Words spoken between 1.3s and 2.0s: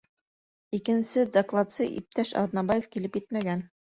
докладсы